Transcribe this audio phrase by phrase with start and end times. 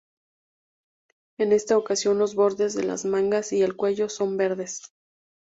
[1.37, 4.81] En esta ocasión los bordes de las mangas y el cuello son verdes.